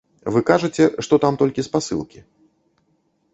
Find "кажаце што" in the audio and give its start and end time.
0.49-1.13